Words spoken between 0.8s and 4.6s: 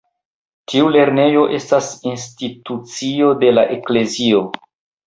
lernejo estas institucio de la eklezio.